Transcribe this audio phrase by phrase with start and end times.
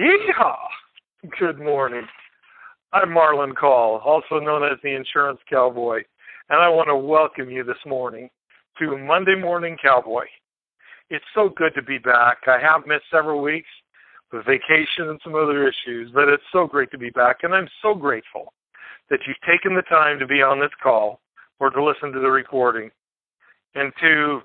[0.00, 0.56] Yeehaw!
[1.38, 2.06] Good morning.
[2.94, 6.04] I'm Marlon Call, also known as the Insurance Cowboy,
[6.48, 8.30] and I want to welcome you this morning
[8.78, 10.24] to Monday Morning Cowboy.
[11.10, 12.38] It's so good to be back.
[12.46, 13.68] I have missed several weeks
[14.32, 17.68] with vacation and some other issues, but it's so great to be back, and I'm
[17.82, 18.54] so grateful
[19.10, 21.20] that you've taken the time to be on this call
[21.58, 22.90] or to listen to the recording
[23.74, 24.40] and to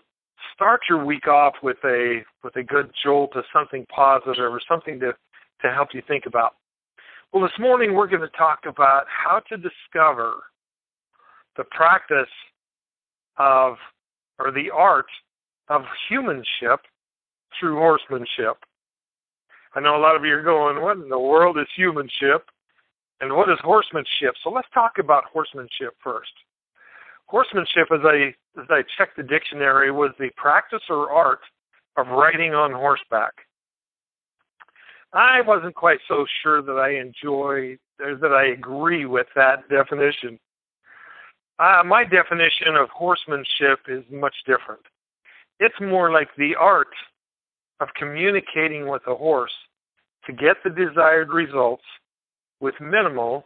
[0.54, 5.00] start your week off with a with a good jolt of something positive or something
[5.00, 5.14] to
[5.68, 6.56] to help you think about.
[7.34, 10.36] Well, this morning we're going to talk about how to discover
[11.58, 12.32] the practice
[13.38, 13.76] of
[14.40, 15.08] or the art
[15.70, 16.82] of humanship
[17.60, 18.58] through horsemanship.
[19.76, 22.50] I know a lot of you are going, what in the world is humanship?
[23.22, 24.36] And what is horsemanship?
[24.44, 26.32] So let's talk about horsemanship first.
[27.28, 31.40] Horsemanship, as I as I checked the dictionary, was the practice or art
[31.98, 33.34] of riding on horseback.
[35.16, 40.38] I wasn't quite so sure that I enjoy or that I agree with that definition.
[41.58, 44.82] Uh, my definition of horsemanship is much different.
[45.62, 46.94] It's more like the art
[47.80, 49.54] of communicating with a horse
[50.26, 51.84] to get the desired results
[52.60, 53.46] with minimal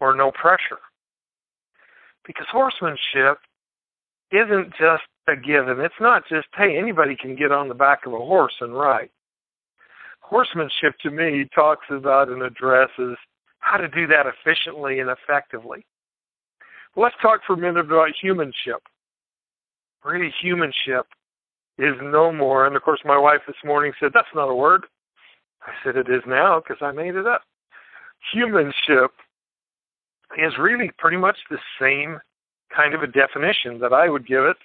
[0.00, 0.80] or no pressure.
[2.26, 3.38] Because horsemanship
[4.30, 5.80] isn't just a given.
[5.80, 9.10] It's not just, hey, anybody can get on the back of a horse and ride.
[10.32, 13.18] Horsemanship to me talks about and addresses
[13.58, 15.84] how to do that efficiently and effectively.
[16.96, 18.80] let's talk for a minute about humanship.
[20.02, 21.04] Really, humanship
[21.76, 24.86] is no more, and of course, my wife this morning said, that's not a word.
[25.66, 27.42] I said, it is now because I made it up.
[28.32, 29.10] Humanship
[30.38, 32.18] is really pretty much the same
[32.74, 34.56] kind of a definition that I would give it.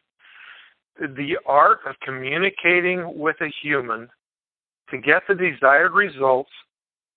[0.98, 4.08] The art of communicating with a human
[4.90, 6.50] to get the desired results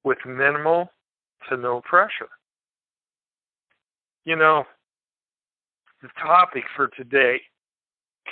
[0.04, 0.90] with minimal
[1.48, 2.28] to no pressure.
[4.24, 4.64] You know,
[6.02, 7.40] the topic for today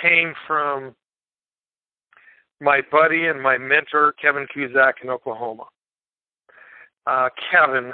[0.01, 0.95] came from
[2.61, 5.63] my buddy and my mentor, Kevin Kuzak in Oklahoma.
[7.07, 7.93] Uh, Kevin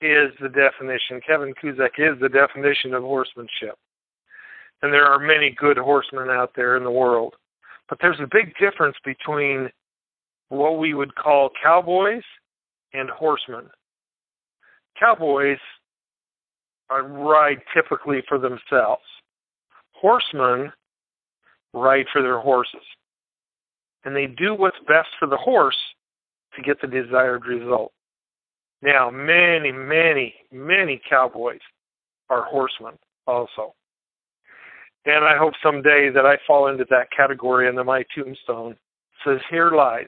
[0.00, 3.76] is the definition, Kevin Kuzak is the definition of horsemanship.
[4.82, 7.34] And there are many good horsemen out there in the world.
[7.88, 9.70] But there's a big difference between
[10.48, 12.22] what we would call cowboys
[12.92, 13.68] and horsemen.
[14.98, 15.58] Cowboys
[16.90, 19.02] uh, ride typically for themselves.
[19.92, 20.72] Horsemen
[21.74, 22.80] ride for their horses.
[24.04, 25.76] And they do what's best for the horse
[26.56, 27.92] to get the desired result.
[28.80, 31.60] Now, many, many, many cowboys
[32.30, 32.94] are horsemen
[33.26, 33.74] also.
[35.04, 38.76] And I hope someday that I fall into that category and that my tombstone
[39.24, 40.06] says, Here lies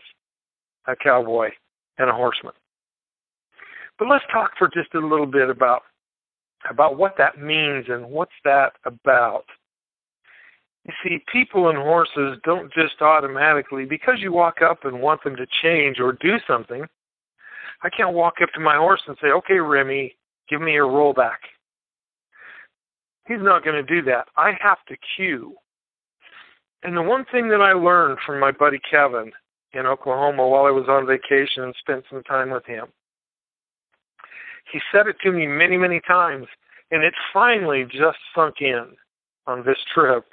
[0.87, 1.51] a cowboy
[1.99, 2.55] and a horseman.
[3.99, 5.83] But let's talk for just a little bit about
[6.69, 9.45] about what that means and what's that about.
[10.85, 15.37] You see, people and horses don't just automatically, because you walk up and want them
[15.37, 16.85] to change or do something,
[17.83, 20.15] I can't walk up to my horse and say, okay, Remy,
[20.49, 21.37] give me a rollback.
[23.27, 24.29] He's not going to do that.
[24.37, 25.55] I have to cue.
[26.83, 29.33] And the one thing that I learned from my buddy Kevin
[29.73, 32.87] in Oklahoma while I was on vacation and spent some time with him,
[34.73, 36.47] he said it to me many, many times,
[36.91, 38.87] and it finally just sunk in
[39.47, 40.33] on this trip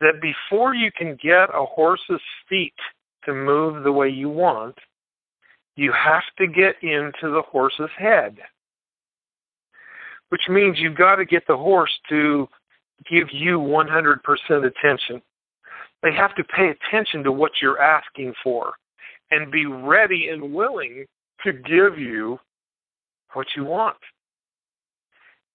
[0.00, 2.74] that before you can get a horse's feet
[3.24, 4.76] to move the way you want,
[5.76, 8.38] you have to get into the horse's head.
[10.30, 12.48] Which means you've got to get the horse to
[13.10, 14.18] give you 100%
[14.50, 15.22] attention.
[16.02, 18.72] They have to pay attention to what you're asking for
[19.30, 21.06] and be ready and willing
[21.44, 22.38] to give you
[23.34, 23.96] what you want.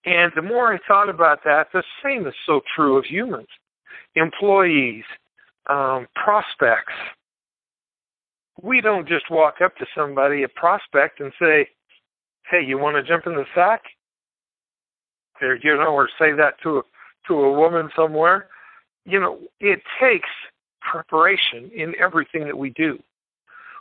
[0.05, 3.47] And the more I thought about that, the same is so true of humans,
[4.15, 5.03] employees,
[5.69, 6.93] um, prospects,
[8.61, 11.69] we don't just walk up to somebody, a prospect, and say,
[12.49, 13.83] "Hey, you want to jump in the sack?"
[15.41, 16.83] Or you know, or say that to a
[17.27, 18.49] to a woman somewhere.
[19.07, 20.29] You know, it takes
[20.81, 23.01] preparation in everything that we do.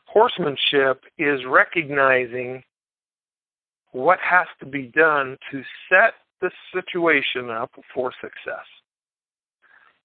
[0.06, 2.62] Horsemanship is recognizing
[3.90, 8.64] what has to be done to set the situation up for success.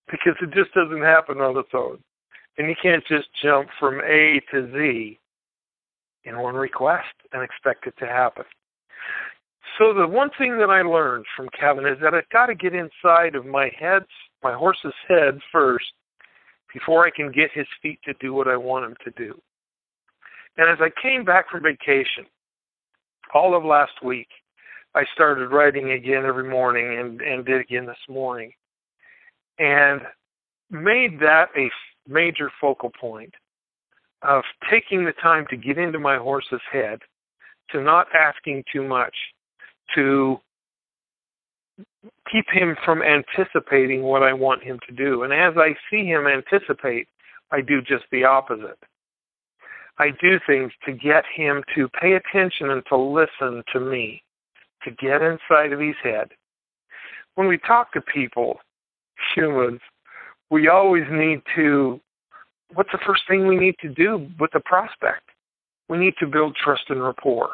[0.09, 1.99] Because it just doesn't happen on its own.
[2.57, 5.19] And you can't just jump from A to Z
[6.23, 8.45] in one request and expect it to happen.
[9.77, 12.73] So the one thing that I learned from Kevin is that I've got to get
[12.73, 14.03] inside of my head,
[14.43, 15.85] my horse's head first,
[16.73, 19.39] before I can get his feet to do what I want him to do.
[20.57, 22.25] And as I came back from vacation,
[23.33, 24.27] all of last week,
[24.93, 28.51] I started riding again every morning and, and did again this morning.
[29.59, 30.01] And
[30.69, 31.69] made that a
[32.07, 33.33] major focal point
[34.21, 36.99] of taking the time to get into my horse's head,
[37.71, 39.15] to not asking too much,
[39.95, 40.39] to
[42.31, 45.23] keep him from anticipating what I want him to do.
[45.23, 47.07] And as I see him anticipate,
[47.51, 48.79] I do just the opposite.
[49.99, 54.23] I do things to get him to pay attention and to listen to me,
[54.83, 56.29] to get inside of his head.
[57.35, 58.59] When we talk to people,
[59.35, 59.81] humans,
[60.49, 61.99] we always need to,
[62.73, 65.29] what's the first thing we need to do with the prospect?
[65.87, 67.49] We need to build trust and rapport.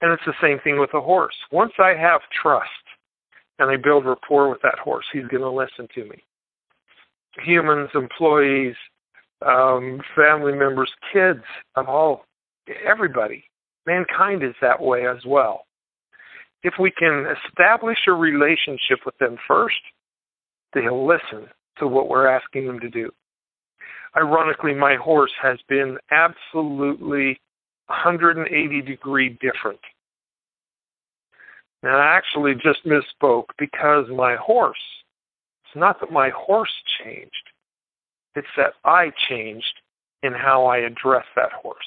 [0.00, 1.34] And it's the same thing with a horse.
[1.50, 2.70] Once I have trust
[3.58, 6.22] and I build rapport with that horse, he's going to listen to me.
[7.44, 8.74] Humans, employees,
[9.44, 11.44] um, family members, kids,
[11.76, 12.24] of all,
[12.86, 13.44] everybody.
[13.86, 15.66] Mankind is that way as well.
[16.62, 19.76] If we can establish a relationship with them first,
[20.72, 21.48] they'll listen
[21.78, 23.10] to what we're asking them to do.
[24.16, 27.40] Ironically, my horse has been absolutely
[27.86, 29.80] 180 degree different.
[31.84, 34.78] Now, I actually just misspoke because my horse,
[35.66, 37.50] it's not that my horse changed,
[38.34, 39.82] it's that I changed
[40.22, 41.84] in how I address that horse.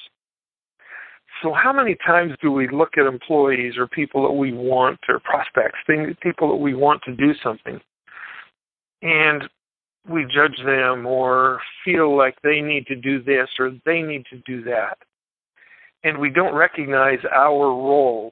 [1.41, 5.19] So, how many times do we look at employees or people that we want or
[5.19, 7.81] prospects, things, people that we want to do something,
[9.01, 9.49] and
[10.07, 14.37] we judge them or feel like they need to do this or they need to
[14.45, 14.99] do that.
[16.03, 18.31] And we don't recognize our role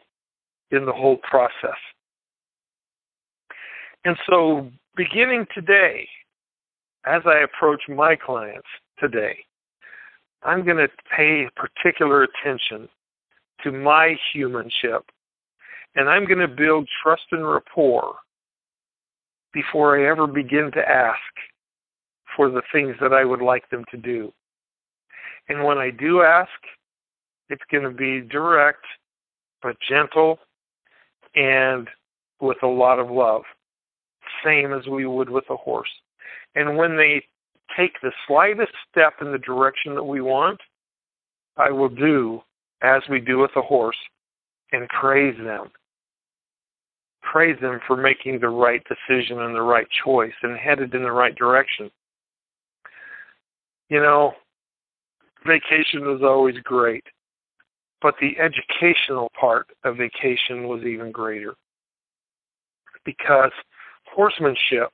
[0.71, 1.77] in the whole process.
[4.03, 6.07] And so, beginning today,
[7.05, 8.67] as I approach my clients
[8.99, 9.37] today,
[10.43, 12.87] I'm going to pay particular attention
[13.63, 15.03] to my humanship
[15.95, 18.15] and I'm going to build trust and rapport
[19.53, 21.19] before I ever begin to ask
[22.35, 24.33] for the things that I would like them to do.
[25.47, 26.49] And when I do ask,
[27.49, 28.85] it's going to be direct
[29.61, 30.37] but gentle
[31.35, 31.89] and
[32.39, 33.43] with a lot of love,
[34.43, 35.89] same as we would with a horse.
[36.55, 37.23] And when they
[37.77, 40.59] take the slightest step in the direction that we want,
[41.57, 42.41] I will do
[42.81, 43.97] as we do with a horse
[44.71, 45.71] and praise them
[47.25, 51.11] praise them for making the right decision and the right choice and headed in the
[51.11, 51.89] right direction.
[53.89, 54.33] You know,
[55.45, 57.03] vacation is always great,
[58.01, 61.55] but the educational part of vacation was even greater
[63.03, 63.51] because
[64.13, 64.89] horsemanship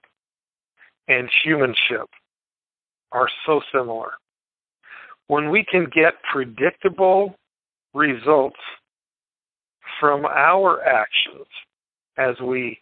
[1.08, 2.08] and humanship
[3.12, 4.12] are so similar.
[5.28, 7.36] When we can get predictable
[7.94, 8.60] results
[10.00, 11.48] from our actions,
[12.18, 12.80] as we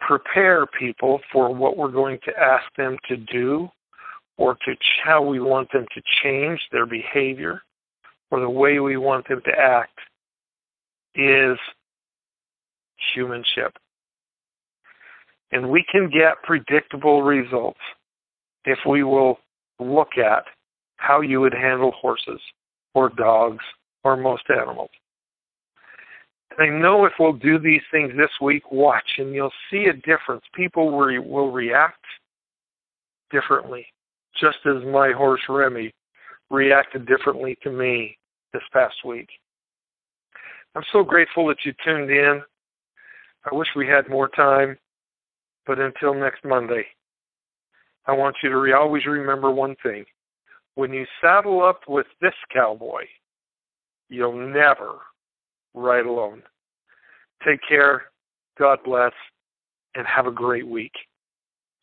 [0.00, 3.68] prepare people for what we're going to ask them to do
[4.36, 7.62] or to how we want them to change their behavior
[8.30, 9.98] or the way we want them to act
[11.14, 11.58] is
[13.14, 13.76] humanship.
[15.52, 17.80] And we can get predictable results
[18.64, 19.38] if we will
[19.78, 20.44] look at
[20.96, 22.40] how you would handle horses
[22.94, 23.64] or dogs
[24.02, 24.90] or most animals.
[26.58, 30.44] I know if we'll do these things this week, watch, and you'll see a difference.
[30.54, 32.04] People will, will react
[33.30, 33.86] differently,
[34.40, 35.92] just as my horse Remy
[36.50, 38.16] reacted differently to me
[38.52, 39.28] this past week.
[40.74, 42.42] I'm so grateful that you tuned in.
[43.50, 44.78] I wish we had more time,
[45.66, 46.86] but until next Monday,
[48.06, 50.04] I want you to re- always remember one thing.
[50.74, 53.04] When you saddle up with this cowboy,
[54.08, 54.98] you'll never
[55.74, 56.42] ride alone.
[57.46, 58.04] Take care.
[58.58, 59.12] God bless.
[59.94, 60.92] And have a great week.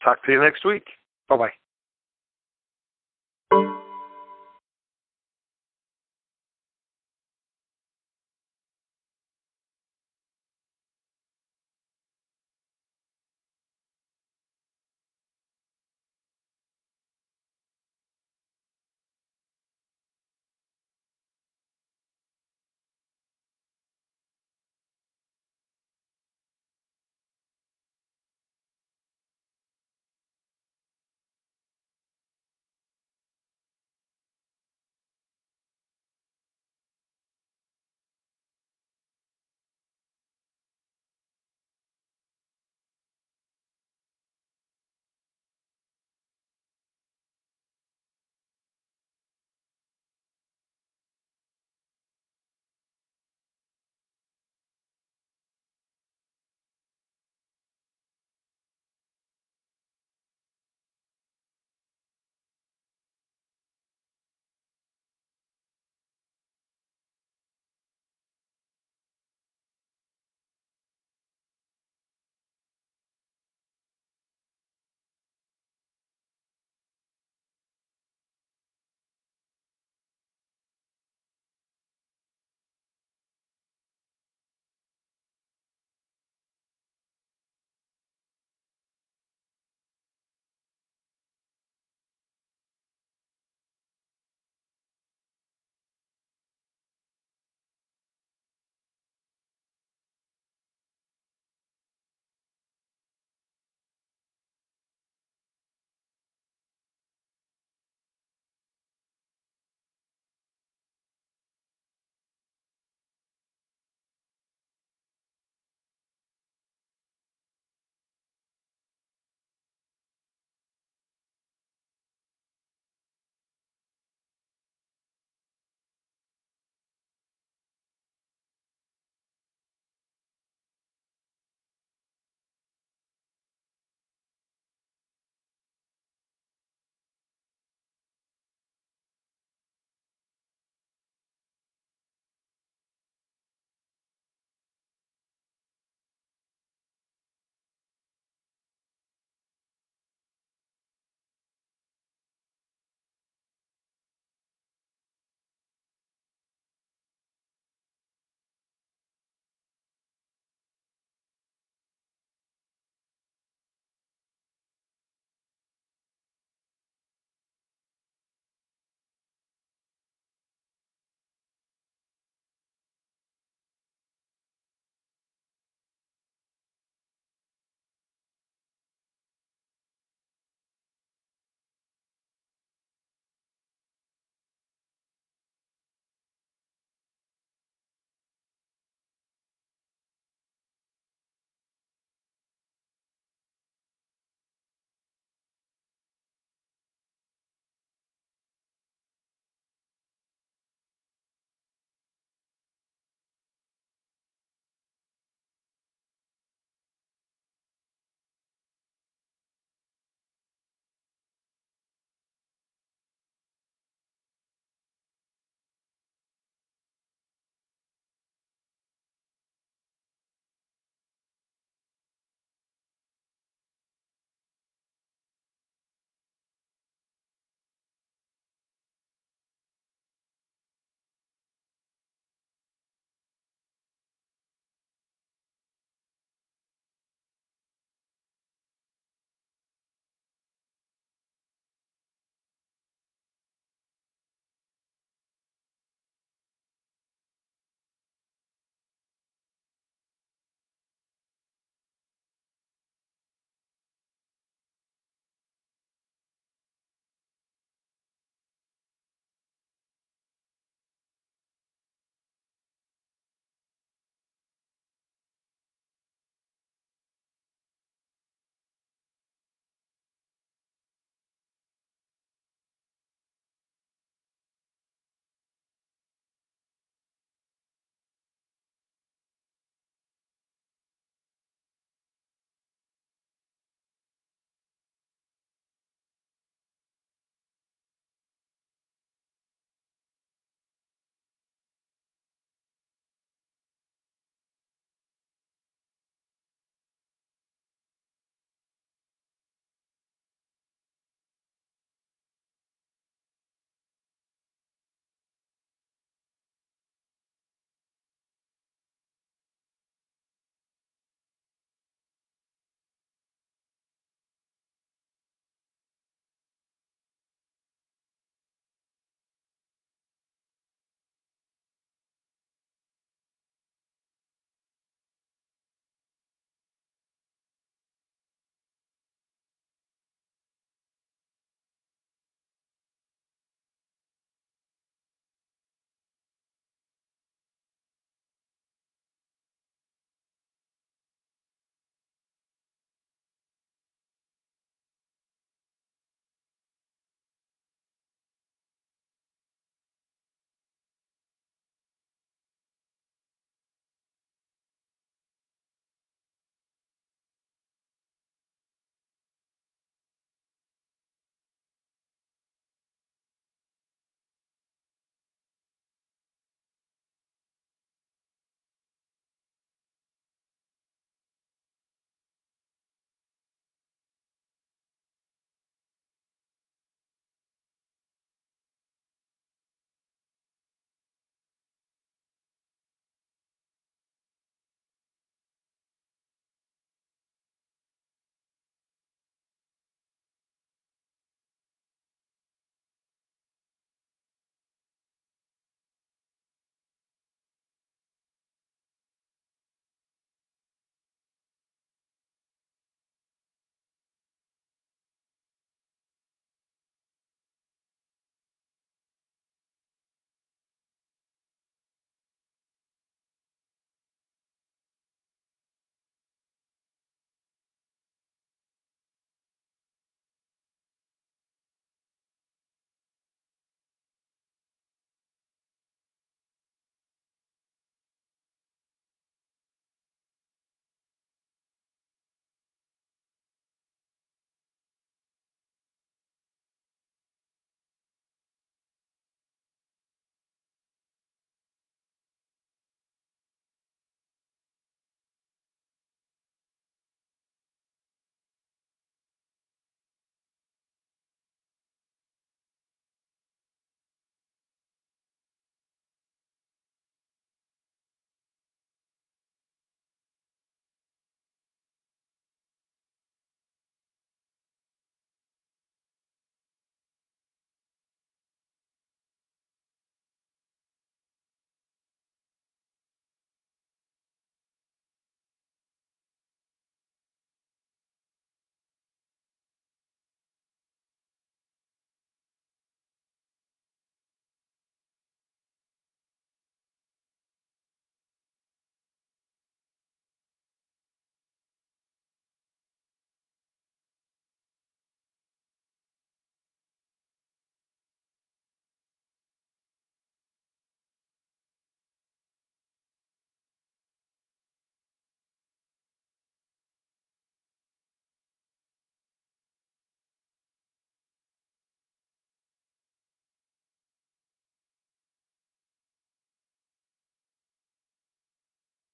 [0.03, 0.83] Talk to you next week.
[1.29, 1.60] Bye bye.